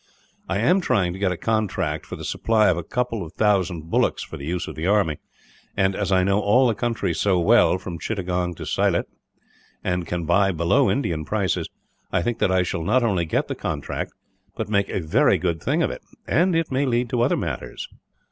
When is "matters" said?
17.37-17.87